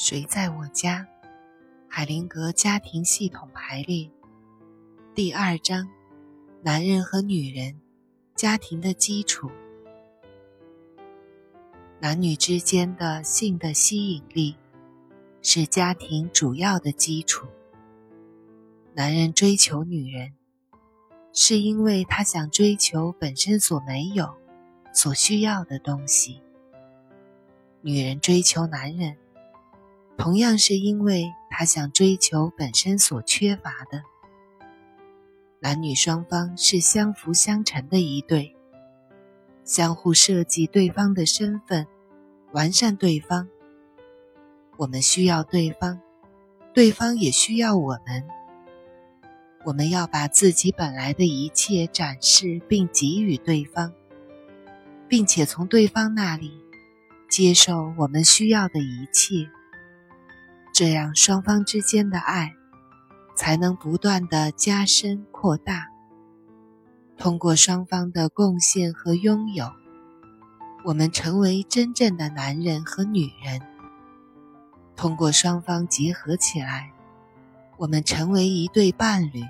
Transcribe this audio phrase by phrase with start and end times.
[0.00, 1.08] 谁在我家？
[1.88, 4.08] 海灵格家庭系统排列
[5.12, 5.88] 第二章：
[6.62, 7.80] 男人和女人，
[8.36, 9.50] 家庭的基础。
[11.98, 14.54] 男女之间的性的吸引力
[15.42, 17.48] 是家庭主要的基础。
[18.94, 20.32] 男人追求女人，
[21.32, 24.32] 是因为他想追求本身所没有、
[24.94, 26.40] 所需要的东西；
[27.80, 29.16] 女人追求男人。
[30.18, 34.02] 同样是因为他想追求本身所缺乏的。
[35.60, 38.54] 男女双方是相辅相成的一对，
[39.64, 41.86] 相互设计对方的身份，
[42.52, 43.48] 完善对方。
[44.76, 46.00] 我们需要对方，
[46.74, 48.24] 对方也需要我们。
[49.64, 53.92] 我们要把自己本来的一切展示并给予对方，
[55.06, 56.52] 并且从对方那里
[57.28, 59.48] 接受我们需要的一切。
[60.72, 62.54] 这样，双方之间的爱
[63.34, 65.88] 才能不断的加深扩大。
[67.16, 69.72] 通过双方的贡献和拥有，
[70.84, 73.60] 我们成为真正的男人和女人。
[74.94, 76.92] 通过双方结合起来，
[77.76, 79.42] 我们成为一对伴侣。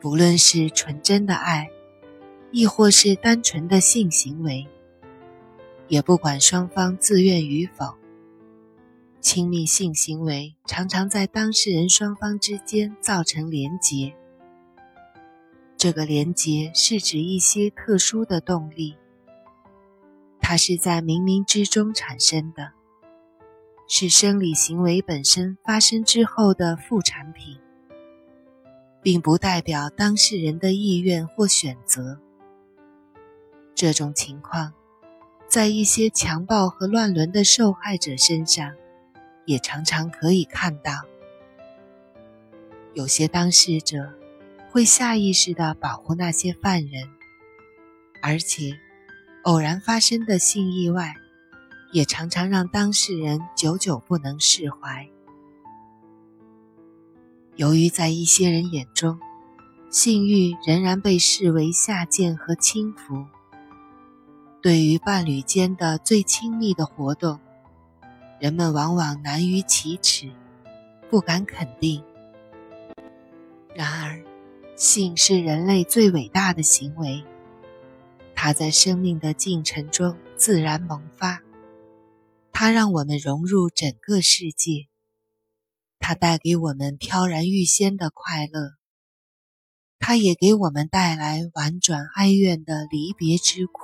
[0.00, 1.68] 不论是纯真的爱，
[2.52, 4.66] 亦或是单纯的性行为，
[5.88, 7.99] 也不管双方自愿与否。
[9.20, 14.14] 亲密性行为常常在当事人双方之间造成连结。
[15.76, 18.96] 这个连结是指一些特殊的动力，
[20.40, 22.72] 它是在冥冥之中产生的，
[23.86, 27.58] 是生理行为本身发生之后的副产品，
[29.02, 32.18] 并不代表当事人的意愿或选择。
[33.74, 34.72] 这种情况，
[35.46, 38.74] 在一些强暴和乱伦的受害者身上。
[39.44, 40.92] 也常常可以看到，
[42.94, 44.12] 有些当事者
[44.70, 47.08] 会下意识地保护那些犯人，
[48.22, 48.78] 而且
[49.42, 51.14] 偶然发生的性意外
[51.92, 55.08] 也常常让当事人久久不能释怀。
[57.56, 59.18] 由于在一些人眼中，
[59.90, 63.26] 性欲仍然被视为下贱和轻浮，
[64.62, 67.40] 对于伴侣间的最亲密的活动。
[68.40, 70.32] 人们往往难于启齿，
[71.10, 72.02] 不敢肯定。
[73.74, 74.24] 然而，
[74.76, 77.22] 性是人类最伟大的行为，
[78.34, 81.42] 它在生命的进程中自然萌发，
[82.50, 84.88] 它让我们融入整个世界，
[85.98, 88.76] 它带给我们飘然欲仙的快乐，
[89.98, 93.82] 它也给我们带来婉转哀怨的离别之苦。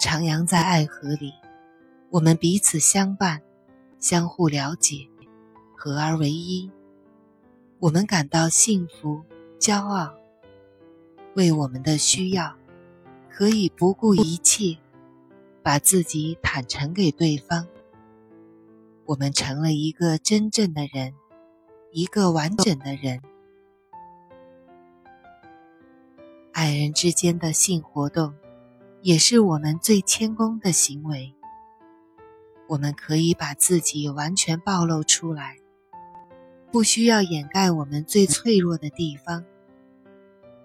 [0.00, 1.32] 徜徉在爱河里。
[2.12, 3.40] 我们彼此相伴，
[3.98, 5.08] 相互了解，
[5.74, 6.70] 合而为一。
[7.78, 9.22] 我们感到幸福、
[9.58, 10.12] 骄傲，
[11.34, 12.54] 为我们的需要，
[13.30, 14.76] 可以不顾一切，
[15.62, 17.66] 把自己坦诚给对方。
[19.06, 21.14] 我们成了一个真正的人，
[21.92, 23.22] 一个完整的人。
[26.52, 28.34] 爱人之间的性活动，
[29.00, 31.34] 也是我们最谦恭的行为。
[32.72, 35.58] 我们可以把自己完全暴露出来，
[36.70, 39.44] 不需要掩盖我们最脆弱的地方。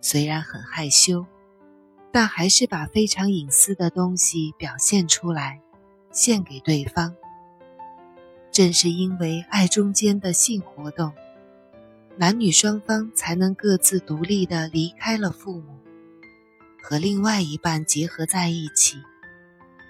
[0.00, 1.24] 虽然很害羞，
[2.10, 5.60] 但还是把非常隐私的东西表现出来，
[6.10, 7.14] 献给对方。
[8.50, 11.12] 正是因为爱中间的性活动，
[12.16, 15.78] 男女双方才能各自独立地离开了父母，
[16.82, 18.96] 和另外一半结合在一起，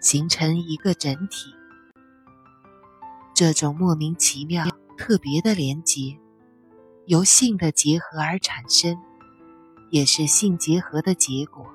[0.00, 1.50] 形成一个整体。
[3.36, 4.64] 这种莫名其妙、
[4.96, 6.18] 特别的连结，
[7.04, 8.96] 由性的结合而产生，
[9.90, 11.66] 也是性结合的结果。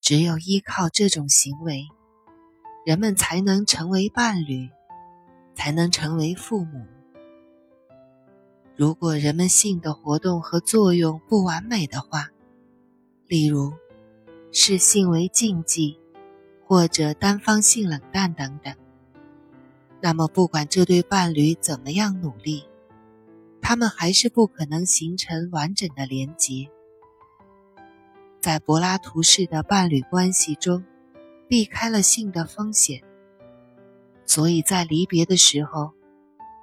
[0.00, 1.86] 只有依靠这种行为，
[2.84, 4.68] 人们才能成为伴侣，
[5.54, 6.84] 才能成为父母。
[8.74, 12.30] 如果人们性的活动和作用不完美的话，
[13.28, 13.72] 例如
[14.50, 15.96] 视性为禁忌，
[16.66, 18.74] 或者单方性冷淡等等。
[20.04, 22.64] 那么，不管这对伴侣怎么样努力，
[23.62, 26.68] 他们还是不可能形成完整的连结。
[28.38, 30.84] 在柏拉图式的伴侣关系中，
[31.48, 33.02] 避开了性的风险，
[34.26, 35.92] 所以在离别的时候，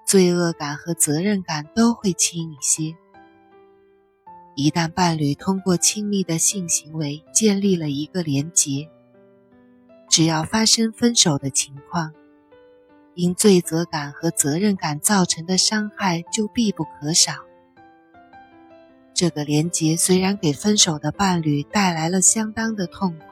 [0.06, 2.96] 罪恶感和责任感都会轻一些。
[4.54, 8.88] 一旦伴侣通过亲密的性行为建立了一个连结，
[10.08, 12.14] 只要发生分手的情况，
[13.14, 17.34] 因罪责感和责任感造成的伤害就必不可少。
[19.14, 23.26] 这个连结虽然给分手的伴侣带来了相当的痛苦，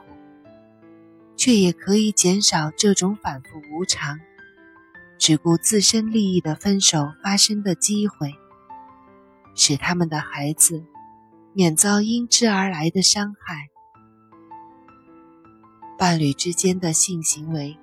[1.35, 4.19] 却也可以减少这种反复无常、
[5.17, 8.35] 只顾自身利益的分手发生的机会，
[9.55, 10.83] 使他们的孩子
[11.53, 13.69] 免遭因之而来的伤害。
[15.97, 17.77] 伴侣之间的性行为，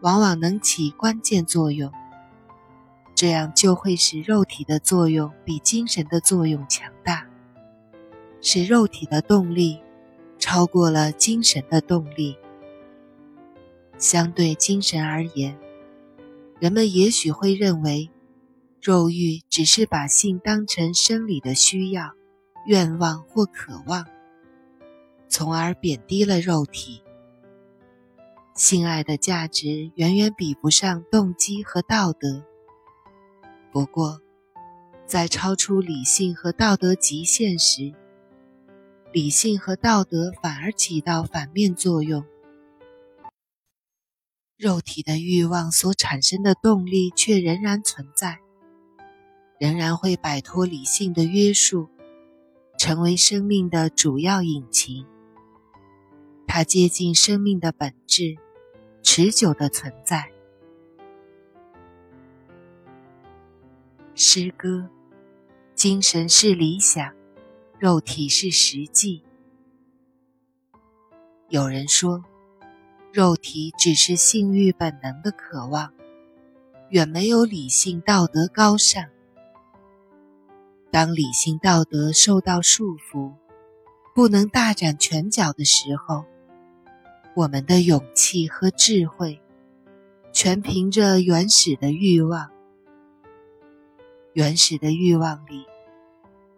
[0.00, 1.92] 往往能起关键作用。
[3.14, 7.26] 这样就会使肉体的作用比精神的作用强大，
[8.40, 9.78] 使肉体的动力
[10.38, 12.36] 超过了精神的动力。
[13.98, 15.58] 相对精神而言，
[16.58, 18.08] 人们也许会认为，
[18.80, 22.12] 肉欲只是把性当成生理的需要、
[22.64, 24.06] 愿望或渴望，
[25.28, 27.02] 从而贬低了肉体。
[28.60, 32.44] 性爱的价值远远比不上动机和道德。
[33.72, 34.20] 不过，
[35.06, 37.94] 在超出理性和道德极限时，
[39.14, 42.22] 理性和道德反而起到反面作用。
[44.58, 48.40] 肉体的欲望所产生的动力却仍然存在，
[49.58, 51.88] 仍然会摆脱理性的约束，
[52.76, 55.06] 成为生命的主要引擎。
[56.46, 58.36] 它接近生命的本质。
[59.12, 60.30] 持久的存在。
[64.14, 64.88] 诗歌，
[65.74, 67.12] 精神是理想，
[67.80, 69.24] 肉体是实际。
[71.48, 72.24] 有人说，
[73.12, 75.92] 肉体只是性欲本能的渴望，
[76.90, 79.04] 远没有理性道德高尚。
[80.92, 83.34] 当理性道德受到束缚，
[84.14, 86.29] 不能大展拳脚的时候。
[87.34, 89.40] 我们的勇气和智慧，
[90.32, 92.50] 全凭着原始的欲望。
[94.32, 95.64] 原始的欲望里，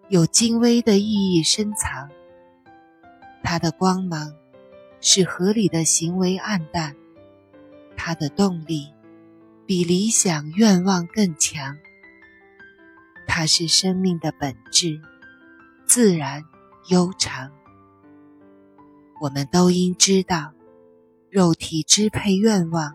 [0.09, 2.09] 有精微的意义深藏。
[3.43, 4.35] 它的光芒，
[5.01, 6.95] 使合理的行为暗淡；
[7.95, 8.89] 它的动力，
[9.67, 11.77] 比理想愿望更强。
[13.27, 15.01] 它是生命的本质，
[15.87, 16.43] 自然
[16.89, 17.53] 悠长。
[19.21, 20.55] 我们都应知道。
[21.35, 22.95] 肉体支配愿望，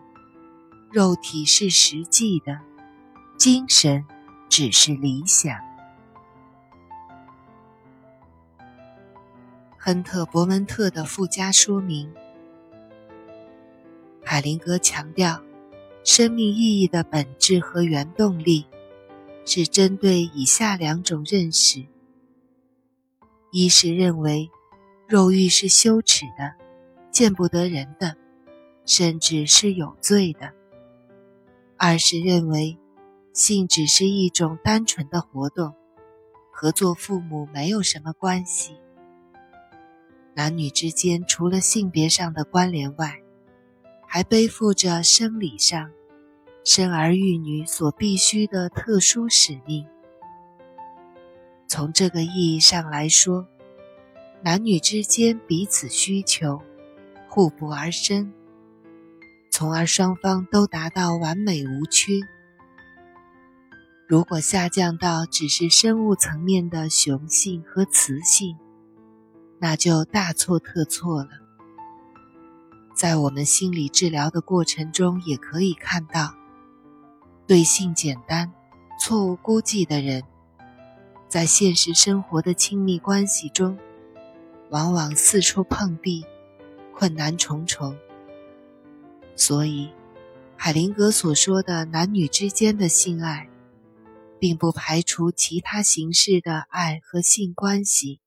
[0.92, 2.60] 肉体是实际的，
[3.36, 4.04] 精神
[4.48, 5.58] 只是理想。
[9.76, 12.14] 亨特·伯门特的附加说明：
[14.24, 15.42] 海灵格强调，
[16.04, 18.66] 生命意义的本质和原动力
[19.44, 21.84] 是针对以下两种认识：
[23.50, 24.48] 一是认为
[25.08, 26.54] 肉欲是羞耻的、
[27.10, 28.16] 见不得人的。
[28.88, 30.50] 甚至是有罪的。
[31.76, 32.78] 二是认为，
[33.34, 35.74] 性只是一种单纯的活动，
[36.50, 38.72] 和做父母没有什么关系。
[40.34, 43.20] 男女之间除了性别上的关联外，
[44.06, 45.90] 还背负着生理上
[46.64, 49.86] 生儿育女所必须的特殊使命。
[51.66, 53.46] 从这个意义上来说，
[54.42, 56.62] 男女之间彼此需求，
[57.28, 58.32] 互补而生。
[59.58, 62.12] 从而双方都达到完美无缺。
[64.06, 68.56] 如果下降到只是生物层面的雄性和雌性，
[69.58, 71.30] 那就大错特错了。
[72.94, 76.36] 在我们心理治疗的过程中，也可以看到，
[77.48, 78.52] 对性简单、
[79.00, 80.22] 错误估计的人，
[81.28, 83.76] 在现实生活的亲密关系中，
[84.70, 86.24] 往往四处碰壁，
[86.94, 87.98] 困难重重。
[89.38, 89.88] 所以，
[90.56, 93.48] 海灵格所说的男女之间的性爱，
[94.40, 98.20] 并不排除其他形式的爱和性关系。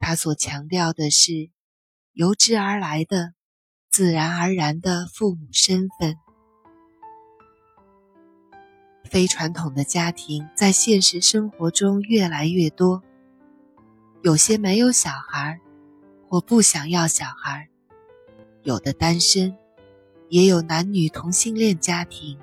[0.00, 1.50] 他所强调的是
[2.14, 3.34] 由之而来的、
[3.88, 6.16] 自然而然的父母身份。
[9.04, 13.04] 非传统的家庭在现实生活中越来越多，
[14.24, 15.60] 有些没有小孩，
[16.28, 17.68] 或不想要小孩，
[18.64, 19.56] 有的单身。
[20.32, 22.38] 也有男女同性恋家庭。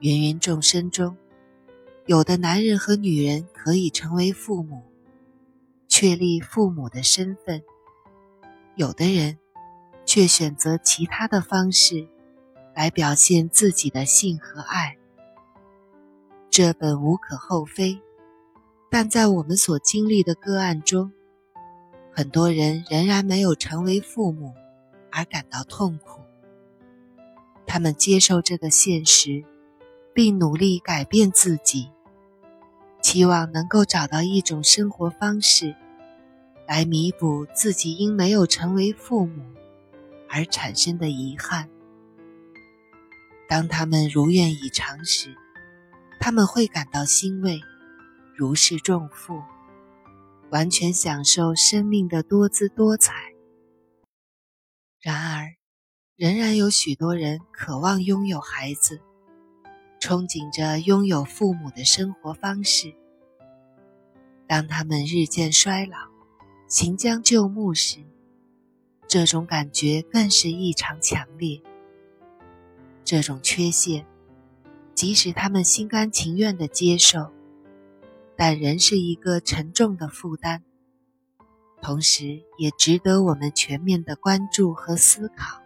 [0.00, 1.16] 芸芸众生中，
[2.04, 4.82] 有的男人和女人可以成为父母，
[5.88, 7.62] 确立父母的身份；
[8.76, 9.38] 有的人
[10.04, 12.06] 却选择其他的方式
[12.74, 14.98] 来表现自己的性和爱。
[16.50, 17.98] 这本无可厚非，
[18.90, 21.10] 但在我们所经历的个案中，
[22.12, 24.52] 很多人仍然没有成为父母。
[25.12, 26.19] 而感到痛苦。
[27.72, 29.44] 他们接受这个现实，
[30.12, 31.88] 并努力改变自己，
[33.00, 35.76] 期望能够找到一种生活方式，
[36.66, 39.44] 来弥补自己因没有成为父母
[40.28, 41.70] 而产生的遗憾。
[43.48, 45.36] 当他们如愿以偿时，
[46.18, 47.60] 他们会感到欣慰，
[48.34, 49.40] 如释重负，
[50.50, 53.14] 完全享受生命的多姿多彩。
[55.00, 55.54] 然而，
[56.20, 59.00] 仍然有许多人渴望拥有孩子，
[59.98, 62.94] 憧憬着拥有父母的生活方式。
[64.46, 65.96] 当他们日渐衰老，
[66.68, 68.00] 行将就木时，
[69.08, 71.62] 这种感觉更是异常强烈。
[73.02, 74.04] 这种缺陷，
[74.94, 77.32] 即使他们心甘情愿地接受，
[78.36, 80.60] 但仍是一个沉重的负担，
[81.80, 85.59] 同时也值得我们全面的关注和思考。